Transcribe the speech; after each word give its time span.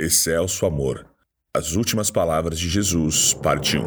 Excelso 0.00 0.64
Amor. 0.64 1.04
As 1.52 1.74
últimas 1.74 2.08
palavras 2.08 2.56
de 2.56 2.68
Jesus, 2.68 3.34
parte 3.34 3.76
1. 3.76 3.82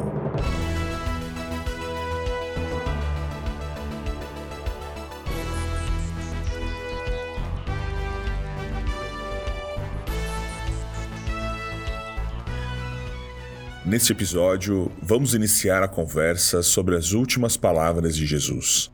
Neste 13.85 14.11
episódio, 14.11 14.91
vamos 15.01 15.33
iniciar 15.33 15.81
a 15.81 15.87
conversa 15.87 16.61
sobre 16.61 16.97
as 16.97 17.13
últimas 17.13 17.55
palavras 17.55 18.17
de 18.17 18.25
Jesus. 18.25 18.91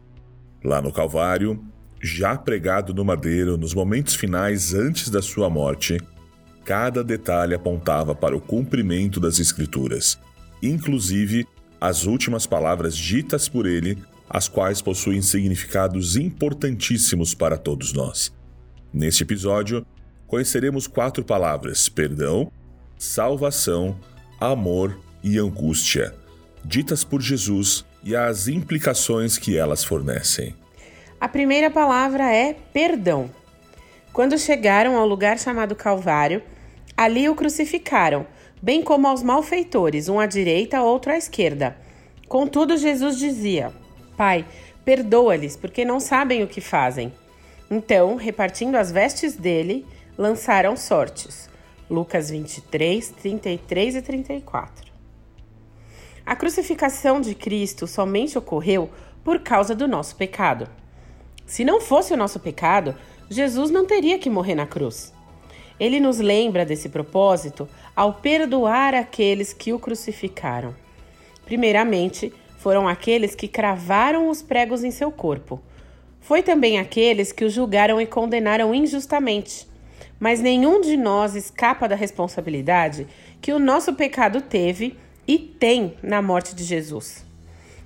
Lá 0.63 0.83
no 0.83 0.93
Calvário, 0.93 1.65
já 1.99 2.37
pregado 2.37 2.93
no 2.93 3.03
madeiro 3.03 3.57
nos 3.57 3.73
momentos 3.73 4.13
finais 4.13 4.75
antes 4.75 5.09
da 5.09 5.23
sua 5.23 5.49
morte, 5.49 5.97
cada 6.67 7.01
detalhe 7.01 7.55
apontava 7.55 8.13
para 8.13 8.35
o 8.35 8.41
cumprimento 8.41 9.21
das 9.21 9.39
Escrituras, 9.39 10.19
inclusive 10.61 11.47
as 11.79 12.05
últimas 12.05 12.45
palavras 12.45 12.97
ditas 12.97 13.47
por 13.47 13.65
ele, 13.65 13.97
as 14.29 14.49
quais 14.49 14.81
possuem 14.81 15.21
significados 15.21 16.17
importantíssimos 16.17 17.33
para 17.33 17.57
todos 17.57 17.93
nós. 17.93 18.33
Neste 18.91 19.23
episódio, 19.23 19.85
conheceremos 20.27 20.87
quatro 20.87 21.23
palavras: 21.23 21.87
perdão, 21.87 22.51
salvação, 22.97 23.97
amor 24.37 24.99
e 25.23 25.39
angústia, 25.39 26.13
ditas 26.65 27.01
por 27.01 27.21
Jesus 27.21 27.85
e 28.03 28.13
as 28.13 28.49
implicações 28.49 29.37
que 29.37 29.57
elas 29.57 29.85
fornecem. 29.85 30.53
A 31.17 31.29
primeira 31.29 31.71
palavra 31.71 32.29
é 32.29 32.53
perdão. 32.73 33.31
Quando 34.11 34.37
chegaram 34.37 34.97
ao 34.97 35.07
lugar 35.07 35.39
chamado 35.39 35.73
Calvário, 35.73 36.41
Ali 36.97 37.29
o 37.29 37.35
crucificaram, 37.35 38.25
bem 38.59 38.81
como 38.81 39.07
aos 39.07 39.21
malfeitores, 39.21 40.09
um 40.09 40.19
à 40.19 40.25
direita, 40.25 40.81
outro 40.81 41.11
à 41.11 41.15
esquerda. 41.15 41.77
Contudo, 42.27 42.75
Jesus 42.75 43.19
dizia: 43.19 43.71
Pai, 44.17 44.47
perdoa-lhes, 44.83 45.55
porque 45.55 45.85
não 45.85 45.99
sabem 45.99 46.41
o 46.41 46.47
que 46.47 46.59
fazem. 46.59 47.13
Então, 47.69 48.15
repartindo 48.15 48.77
as 48.77 48.91
vestes 48.91 49.35
dele, 49.35 49.85
lançaram 50.17 50.75
sortes. 50.75 51.47
Lucas 51.87 52.31
23, 52.31 53.09
33 53.09 53.95
e 53.95 54.01
34. 54.01 54.91
A 56.25 56.35
crucificação 56.35 57.21
de 57.21 57.35
Cristo 57.35 57.85
somente 57.85 58.39
ocorreu 58.39 58.89
por 59.23 59.39
causa 59.39 59.75
do 59.75 59.87
nosso 59.87 60.15
pecado. 60.15 60.67
Se 61.45 61.63
não 61.63 61.79
fosse 61.79 62.11
o 62.11 62.17
nosso 62.17 62.39
pecado, 62.39 62.95
Jesus 63.29 63.69
não 63.69 63.85
teria 63.85 64.17
que 64.17 64.29
morrer 64.29 64.55
na 64.55 64.65
cruz. 64.65 65.13
Ele 65.79 65.99
nos 65.99 66.19
lembra 66.19 66.65
desse 66.65 66.89
propósito 66.89 67.67
ao 67.95 68.13
perdoar 68.13 68.93
aqueles 68.93 69.53
que 69.53 69.73
o 69.73 69.79
crucificaram. 69.79 70.73
Primeiramente, 71.45 72.33
foram 72.57 72.87
aqueles 72.87 73.35
que 73.35 73.47
cravaram 73.47 74.29
os 74.29 74.41
pregos 74.41 74.83
em 74.83 74.91
seu 74.91 75.11
corpo. 75.11 75.61
Foi 76.19 76.43
também 76.43 76.79
aqueles 76.79 77.31
que 77.31 77.45
o 77.45 77.49
julgaram 77.49 78.01
e 78.01 78.05
condenaram 78.05 78.73
injustamente. 78.73 79.67
Mas 80.19 80.41
nenhum 80.41 80.81
de 80.81 80.97
nós 80.97 81.35
escapa 81.35 81.87
da 81.87 81.95
responsabilidade 81.95 83.07
que 83.39 83.53
o 83.53 83.59
nosso 83.59 83.93
pecado 83.93 84.41
teve 84.41 84.97
e 85.27 85.37
tem 85.37 85.95
na 86.01 86.21
morte 86.21 86.55
de 86.55 86.63
Jesus. 86.63 87.25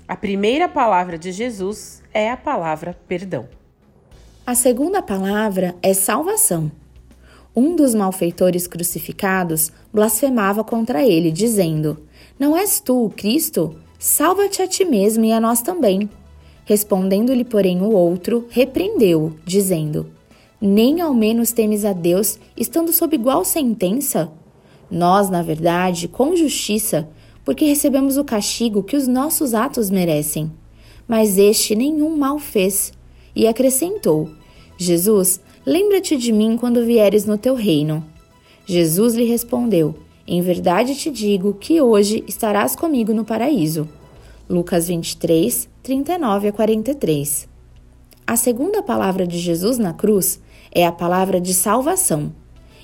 A 0.07 0.15
primeira 0.15 0.67
palavra 0.67 1.17
de 1.17 1.31
Jesus 1.31 2.01
é 2.13 2.31
a 2.31 2.37
palavra 2.37 2.97
perdão. 3.07 3.47
A 4.45 4.55
segunda 4.55 5.01
palavra 5.01 5.75
é 5.83 5.93
salvação. 5.93 6.71
Um 7.55 7.75
dos 7.75 7.93
malfeitores 7.93 8.65
crucificados 8.65 9.71
blasfemava 9.93 10.63
contra 10.63 11.05
ele, 11.05 11.31
dizendo: 11.31 11.97
Não 12.39 12.55
és 12.55 12.79
tu 12.79 13.05
o 13.05 13.09
Cristo? 13.09 13.75
Salva-te 13.99 14.61
a 14.61 14.67
ti 14.67 14.85
mesmo 14.85 15.25
e 15.25 15.33
a 15.33 15.39
nós 15.39 15.61
também. 15.61 16.09
Respondendo-lhe, 16.63 17.43
porém, 17.43 17.81
o 17.81 17.91
outro, 17.91 18.47
repreendeu-o, 18.49 19.35
dizendo: 19.45 20.07
Nem 20.61 21.01
ao 21.01 21.13
menos 21.13 21.51
temes 21.51 21.83
a 21.83 21.91
Deus, 21.91 22.39
estando 22.55 22.93
sob 22.93 23.15
igual 23.15 23.43
sentença? 23.43 24.31
Nós, 24.89 25.29
na 25.29 25.41
verdade, 25.41 26.07
com 26.07 26.35
justiça, 26.35 27.09
porque 27.43 27.65
recebemos 27.65 28.15
o 28.15 28.23
castigo 28.23 28.81
que 28.81 28.95
os 28.95 29.07
nossos 29.07 29.53
atos 29.53 29.89
merecem. 29.89 30.49
Mas 31.05 31.37
este 31.37 31.75
nenhum 31.75 32.15
mal 32.15 32.39
fez. 32.39 32.93
E 33.35 33.45
acrescentou: 33.45 34.29
Jesus, 34.77 35.41
Lembra-te 35.65 36.17
de 36.17 36.31
mim 36.31 36.57
quando 36.57 36.83
vieres 36.83 37.25
no 37.25 37.37
teu 37.37 37.53
reino. 37.53 38.03
Jesus 38.65 39.13
lhe 39.13 39.25
respondeu: 39.25 39.93
Em 40.27 40.41
verdade 40.41 40.95
te 40.95 41.11
digo 41.11 41.53
que 41.53 41.79
hoje 41.79 42.23
estarás 42.27 42.75
comigo 42.75 43.13
no 43.13 43.23
paraíso. 43.23 43.87
Lucas 44.49 44.87
23, 44.87 45.69
39 45.83 46.47
a 46.47 46.51
43. 46.51 47.47
A 48.25 48.35
segunda 48.35 48.81
palavra 48.81 49.27
de 49.27 49.37
Jesus 49.37 49.77
na 49.77 49.93
cruz 49.93 50.41
é 50.71 50.83
a 50.83 50.91
palavra 50.91 51.39
de 51.39 51.53
salvação. 51.53 52.33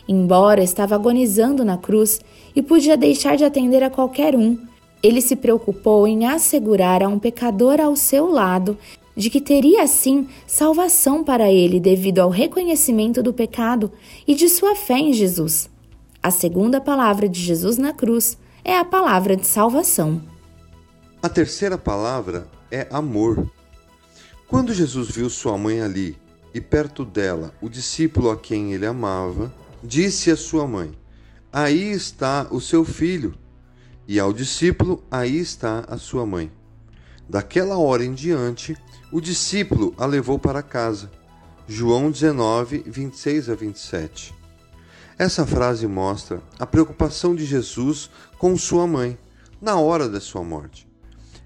Embora 0.07 0.61
estava 0.61 0.93
agonizando 0.93 1.65
na 1.65 1.77
cruz 1.77 2.21
e 2.55 2.61
podia 2.61 2.95
deixar 2.95 3.37
de 3.37 3.43
atender 3.43 3.83
a 3.83 3.89
qualquer 3.89 4.35
um, 4.35 4.55
ele 5.01 5.19
se 5.19 5.35
preocupou 5.35 6.07
em 6.07 6.27
assegurar 6.27 7.01
a 7.01 7.07
um 7.07 7.17
pecador 7.17 7.81
ao 7.81 7.95
seu 7.95 8.29
lado 8.29 8.77
de 9.17 9.31
que 9.31 9.41
teria 9.41 9.81
assim 9.81 10.29
salvação 10.45 11.23
para 11.23 11.51
ele 11.51 11.79
devido 11.79 12.19
ao 12.19 12.29
reconhecimento 12.29 13.23
do 13.23 13.33
pecado 13.33 13.91
e 14.27 14.35
de 14.35 14.47
sua 14.47 14.75
fé 14.75 14.99
em 14.99 15.11
Jesus. 15.11 15.67
A 16.21 16.29
segunda 16.29 16.79
palavra 16.79 17.27
de 17.27 17.41
Jesus 17.41 17.79
na 17.79 17.91
cruz 17.91 18.37
é 18.63 18.77
a 18.77 18.85
palavra 18.85 19.35
de 19.35 19.47
salvação. 19.47 20.21
A 21.21 21.27
terceira 21.27 21.79
palavra 21.79 22.47
é 22.69 22.87
amor. 22.91 23.49
Quando 24.47 24.71
Jesus 24.71 25.09
viu 25.09 25.31
sua 25.31 25.57
mãe 25.57 25.81
ali 25.81 26.15
e 26.53 26.61
perto 26.61 27.03
dela 27.03 27.51
o 27.59 27.67
discípulo 27.67 28.29
a 28.29 28.37
quem 28.37 28.73
ele 28.73 28.85
amava, 28.85 29.51
disse 29.83 30.29
à 30.29 30.37
sua 30.37 30.67
mãe: 30.67 30.91
Aí 31.51 31.91
está 31.91 32.47
o 32.51 32.61
seu 32.61 32.85
filho. 32.85 33.33
E 34.07 34.19
ao 34.19 34.31
discípulo: 34.31 35.03
Aí 35.09 35.39
está 35.39 35.83
a 35.87 35.97
sua 35.97 36.25
mãe. 36.25 36.51
Daquela 37.29 37.77
hora 37.77 38.05
em 38.05 38.13
diante, 38.13 38.75
o 39.11 39.19
discípulo 39.19 39.93
a 39.97 40.05
levou 40.05 40.39
para 40.39 40.63
casa. 40.63 41.11
João 41.67 42.09
19, 42.09 42.83
26 42.87 43.49
a 43.49 43.55
27. 43.55 44.33
Essa 45.17 45.45
frase 45.45 45.85
mostra 45.87 46.41
a 46.57 46.65
preocupação 46.65 47.35
de 47.35 47.45
Jesus 47.45 48.09
com 48.37 48.55
sua 48.57 48.87
mãe 48.87 49.17
na 49.61 49.75
hora 49.77 50.07
da 50.07 50.21
sua 50.21 50.43
morte, 50.43 50.87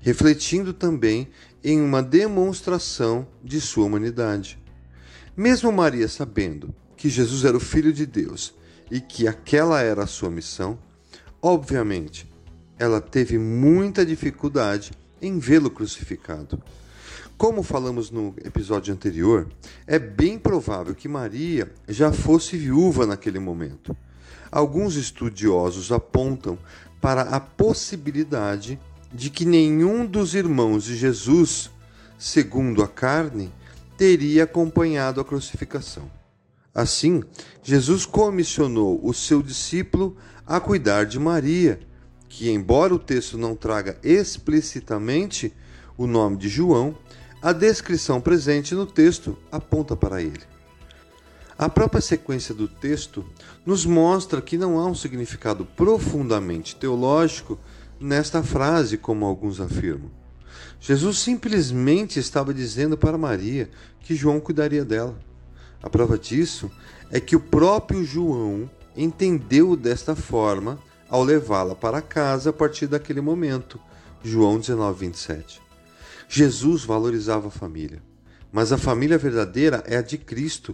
refletindo 0.02 0.74
também 0.74 1.30
em 1.64 1.82
uma 1.82 2.04
demonstração 2.04 3.26
de 3.44 3.60
sua 3.60 3.86
humanidade. 3.86 4.60
Mesmo 5.36 5.72
Maria 5.72 6.08
sabendo 6.08 6.76
que 6.96 7.10
Jesus 7.10 7.46
era 7.46 7.58
o 7.58 7.62
Filho 7.62 7.92
de 7.92 8.06
Deus 8.06 8.54
e 8.92 9.00
que 9.00 9.28
aquela 9.28 9.82
era 9.82 10.04
a 10.04 10.08
sua 10.08 10.30
missão, 10.30 10.78
obviamente 11.42 12.30
ela 12.78 13.00
teve 13.00 13.38
muita 13.38 14.06
dificuldade 14.06 14.92
em 15.22 15.38
vê-lo 15.40 15.70
crucificado. 15.70 16.62
Como 17.38 17.64
falamos 17.64 18.12
no 18.12 18.36
episódio 18.44 18.94
anterior, 18.94 19.48
é 19.88 19.98
bem 19.98 20.38
provável 20.38 20.94
que 20.94 21.08
Maria 21.08 21.72
já 21.88 22.12
fosse 22.12 22.58
viúva 22.58 23.06
naquele 23.06 23.40
momento. 23.40 23.96
Alguns 24.52 24.96
estudiosos 24.96 25.92
apontam 25.92 26.58
para 27.00 27.24
a 27.24 27.40
possibilidade 27.40 28.80
de 29.14 29.30
que 29.30 29.46
nenhum 29.46 30.06
dos 30.06 30.36
irmãos 30.36 30.84
de 30.84 30.96
Jesus, 30.96 31.72
segundo 32.18 32.84
a 32.84 32.88
carne, 32.88 33.52
teria 33.98 34.44
acompanhado 34.44 35.20
a 35.20 35.26
crucificação. 35.26 36.10
Assim, 36.74 37.24
Jesus 37.64 38.06
comissionou 38.06 39.00
o 39.04 39.14
seu 39.14 39.42
discípulo 39.42 40.16
a 40.46 40.60
cuidar 40.60 41.06
de 41.06 41.20
Maria, 41.20 41.80
que, 42.32 42.50
embora 42.50 42.96
o 42.96 43.00
texto 43.00 43.38
não 43.38 43.56
traga 43.56 43.98
explicitamente 44.02 45.54
o 45.98 46.08
nome 46.08 46.38
de 46.38 46.48
João, 46.48 46.98
a 47.42 47.52
descrição 47.52 48.22
presente 48.22 48.74
no 48.74 48.86
texto 48.86 49.38
aponta 49.52 49.98
para 49.98 50.22
ele. 50.22 50.40
A 51.58 51.68
própria 51.68 52.00
sequência 52.00 52.56
do 52.56 52.70
texto 52.70 53.26
nos 53.66 53.86
mostra 53.86 54.42
que 54.42 54.58
não 54.58 54.80
há 54.80 54.86
um 54.86 54.96
significado 54.96 55.66
profundamente 55.66 56.76
teológico 56.76 57.60
nesta 58.00 58.42
frase, 58.42 58.98
como 58.98 59.26
alguns 59.26 59.60
afirmam. 59.60 60.10
Jesus 60.80 61.20
simplesmente 61.20 62.18
estava 62.18 62.54
dizendo 62.54 62.98
para 62.98 63.18
Maria 63.18 63.70
que 64.00 64.16
João 64.16 64.40
cuidaria 64.40 64.86
dela. 64.86 65.20
A 65.84 65.90
prova 65.90 66.18
disso 66.18 66.72
é 67.12 67.20
que 67.20 67.36
o 67.36 67.42
próprio 67.42 68.06
João 68.06 68.70
entendeu 68.96 69.76
desta 69.76 70.16
forma 70.16 70.80
ao 71.12 71.24
levá-la 71.24 71.76
para 71.76 72.02
casa 72.02 72.52
a 72.52 72.54
partir 72.54 72.88
daquele 72.88 73.20
momento. 73.20 73.78
João 74.24 74.58
19, 74.58 75.08
27. 75.08 75.62
Jesus 76.30 76.86
valorizava 76.86 77.50
a 77.50 77.52
família, 77.52 78.02
mas 78.50 78.72
a 78.72 78.78
família 78.78 79.18
verdadeira 79.18 79.84
é 79.86 79.98
a 79.98 80.02
de 80.02 80.18
Cristo. 80.18 80.74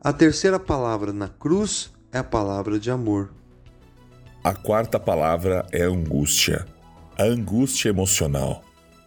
A 0.00 0.14
terceira 0.14 0.58
palavra 0.58 1.12
na 1.12 1.28
cruz 1.28 1.90
é 2.10 2.18
a 2.18 2.24
palavra 2.24 2.78
de 2.78 2.90
amor. 2.90 3.30
A 4.42 4.54
quarta 4.54 4.98
palavra 4.98 5.66
é 5.70 5.82
angústia. 5.82 6.66
A 7.18 7.24
angústia 7.24 7.90
emocional. 7.90 8.64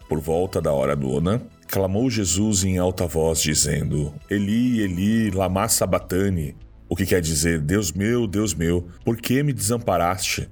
Por 0.08 0.20
volta 0.20 0.60
da 0.60 0.72
hora 0.72 0.94
nona, 0.94 1.42
clamou 1.66 2.08
Jesus 2.08 2.62
em 2.62 2.78
alta 2.78 3.06
voz, 3.06 3.40
dizendo: 3.40 4.14
Eli, 4.28 4.82
Eli, 4.82 5.30
lama 5.30 5.68
sabatani, 5.68 6.54
o 6.90 6.96
que 6.96 7.06
quer 7.06 7.22
dizer: 7.22 7.60
Deus 7.60 7.90
meu, 7.90 8.26
Deus 8.26 8.52
meu, 8.52 8.86
por 9.02 9.16
que 9.16 9.42
me 9.42 9.54
desamparaste? 9.54 10.46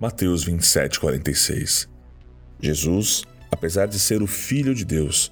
Mateus 0.00 0.42
27, 0.44 0.98
46. 0.98 1.86
Jesus, 2.62 3.24
apesar 3.50 3.86
de 3.86 3.98
ser 3.98 4.22
o 4.22 4.26
Filho 4.26 4.74
de 4.74 4.86
Deus, 4.86 5.30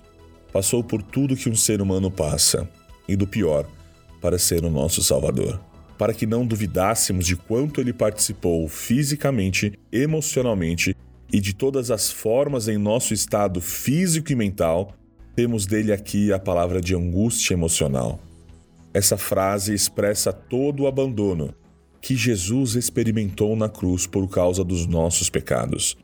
passou 0.53 0.85
por 0.85 1.03
tudo 1.03 1.37
que 1.37 1.49
um 1.49 1.55
ser 1.55 1.81
humano 1.81 2.11
passa, 2.11 2.69
e 3.09 3.17
do 3.17 3.27
pior, 3.27 3.67
para 4.21 4.39
ser 4.39 4.63
o 4.65 4.71
nosso 4.71 5.03
Salvador 5.03 5.59
para 5.99 6.15
que 6.15 6.25
não 6.25 6.47
duvidássemos 6.47 7.27
de 7.27 7.35
quanto 7.35 7.81
ele 7.81 7.93
participou 7.93 8.67
fisicamente, 8.69 9.73
emocionalmente 9.91 10.97
e 11.31 11.41
de 11.41 11.53
todas 11.53 11.91
as 11.91 12.11
formas 12.11 12.69
em 12.69 12.79
nosso 12.79 13.13
estado 13.13 13.61
físico 13.61 14.33
e 14.33 14.37
mental, 14.37 14.95
temos 15.35 15.67
dele 15.67 15.93
aqui 15.93 16.33
a 16.33 16.39
palavra 16.39 16.81
de 16.81 16.95
angústia 16.95 17.53
emocional. 17.53 18.21
Essa 18.93 19.17
frase 19.17 19.75
expressa 19.75 20.33
todo 20.33 20.85
o 20.85 20.87
abandono 20.87 21.55
que 22.01 22.17
Jesus 22.17 22.75
experimentou 22.75 23.57
na 23.57 23.69
cruz 23.69 24.07
por 24.07 24.29
causa 24.29 24.65
dos 24.65 24.87
nossos 24.87 25.29
pecados. 25.29 25.97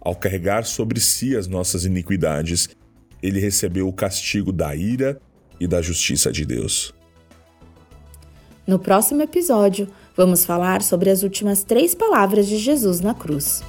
Ao 0.00 0.14
carregar 0.14 0.64
sobre 0.64 1.00
si 1.00 1.36
as 1.36 1.46
nossas 1.46 1.84
iniquidades, 1.84 2.68
ele 3.22 3.40
recebeu 3.40 3.88
o 3.88 3.92
castigo 3.92 4.52
da 4.52 4.74
ira 4.74 5.20
e 5.60 5.66
da 5.66 5.82
justiça 5.82 6.30
de 6.30 6.44
Deus. 6.44 6.94
No 8.66 8.78
próximo 8.78 9.22
episódio, 9.22 9.88
vamos 10.16 10.44
falar 10.44 10.82
sobre 10.82 11.10
as 11.10 11.22
últimas 11.22 11.64
três 11.64 11.94
palavras 11.94 12.46
de 12.46 12.58
Jesus 12.58 13.00
na 13.00 13.14
cruz. 13.14 13.62